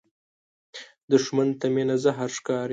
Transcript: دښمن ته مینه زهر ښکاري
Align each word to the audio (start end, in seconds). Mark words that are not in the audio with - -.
دښمن 1.11 1.49
ته 1.59 1.65
مینه 1.73 1.95
زهر 2.03 2.29
ښکاري 2.37 2.69